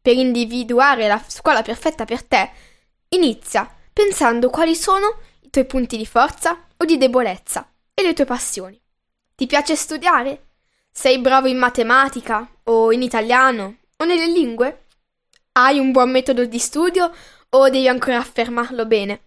[0.00, 2.50] Per individuare la scuola perfetta per te
[3.08, 8.24] Inizia pensando quali sono i tuoi punti di forza o di debolezza e le tue
[8.24, 8.80] passioni.
[9.34, 10.50] Ti piace studiare?
[10.88, 14.84] Sei bravo in matematica o in italiano o nelle lingue?
[15.50, 17.12] Hai un buon metodo di studio
[17.48, 19.22] o devi ancora affermarlo bene?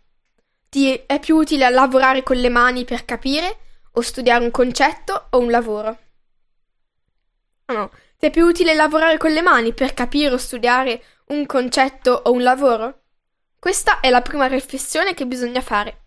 [0.70, 3.58] Ti è più utile lavorare con le mani per capire
[3.92, 6.00] o studiare un concetto o un lavoro?
[7.66, 12.22] No, ti è più utile lavorare con le mani per capire o studiare un concetto
[12.24, 13.02] o un lavoro?
[13.60, 16.01] Questa è la prima riflessione che bisogna fare.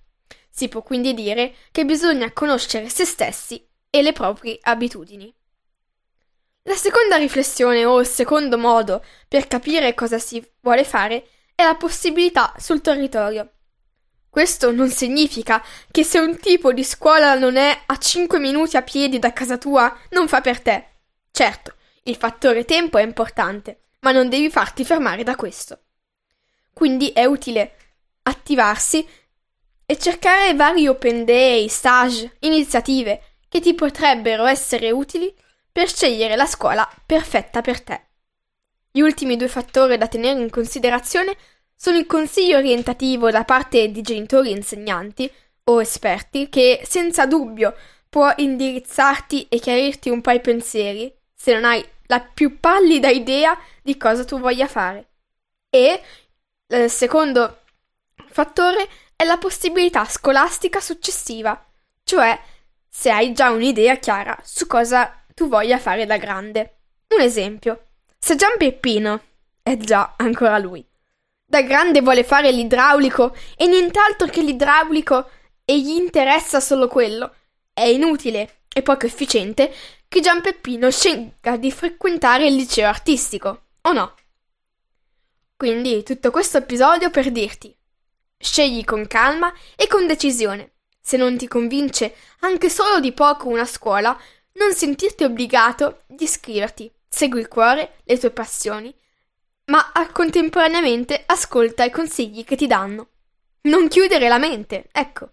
[0.56, 5.34] Si può quindi dire che bisogna conoscere se stessi e le proprie abitudini.
[6.62, 11.26] La seconda riflessione o il secondo modo per capire cosa si vuole fare
[11.56, 13.50] è la possibilità sul territorio.
[14.30, 15.60] Questo non significa
[15.90, 19.58] che se un tipo di scuola non è a 5 minuti a piedi da casa
[19.58, 20.86] tua, non fa per te.
[21.32, 25.80] Certo, il fattore tempo è importante, ma non devi farti fermare da questo.
[26.72, 27.76] Quindi è utile
[28.22, 29.04] attivarsi
[29.86, 35.32] e cercare vari open day, stage, iniziative che ti potrebbero essere utili
[35.70, 38.00] per scegliere la scuola perfetta per te.
[38.90, 41.36] Gli ultimi due fattori da tenere in considerazione
[41.74, 45.30] sono il consiglio orientativo da parte di genitori e insegnanti
[45.64, 47.74] o esperti che senza dubbio
[48.08, 53.58] può indirizzarti e chiarirti un po' i pensieri se non hai la più pallida idea
[53.82, 55.08] di cosa tu voglia fare
[55.68, 56.00] e
[56.68, 57.62] il eh, secondo
[58.28, 61.64] fattore è la possibilità scolastica successiva,
[62.02, 62.38] cioè
[62.88, 66.78] se hai già un'idea chiara su cosa tu voglia fare da grande.
[67.08, 67.86] Un esempio,
[68.18, 69.20] se Gian Peppino,
[69.62, 70.84] è già ancora lui,
[71.44, 75.30] da grande vuole fare l'idraulico e nient'altro che l'idraulico
[75.64, 77.34] e gli interessa solo quello,
[77.72, 79.72] è inutile e poco efficiente
[80.08, 84.14] che Gian Peppino scelga di frequentare il liceo artistico, o no?
[85.56, 87.74] Quindi tutto questo episodio per dirti
[88.44, 90.72] scegli con calma e con decisione.
[91.00, 94.16] Se non ti convince anche solo di poco una scuola,
[94.52, 96.92] non sentirti obbligato di iscriverti.
[97.08, 98.94] Segui il cuore, le tue passioni,
[99.66, 103.08] ma contemporaneamente ascolta i consigli che ti danno.
[103.62, 105.30] Non chiudere la mente, ecco.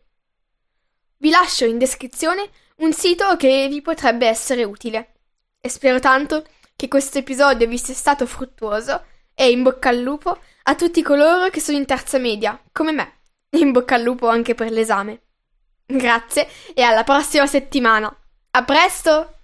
[1.18, 5.14] Vi lascio in descrizione un sito che vi potrebbe essere utile.
[5.60, 9.06] E spero tanto che questo episodio vi sia stato fruttuoso
[9.42, 13.22] e in bocca al lupo a tutti coloro che sono in terza media, come me.
[13.58, 15.22] In bocca al lupo anche per l'esame.
[15.84, 18.16] Grazie e alla prossima settimana.
[18.52, 19.41] A presto!